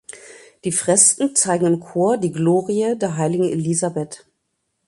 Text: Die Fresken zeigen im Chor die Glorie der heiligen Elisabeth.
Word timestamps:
Die 0.63 0.71
Fresken 0.71 1.35
zeigen 1.35 1.67
im 1.67 1.79
Chor 1.79 2.17
die 2.17 2.31
Glorie 2.31 2.97
der 2.97 3.17
heiligen 3.17 3.47
Elisabeth. 3.47 4.25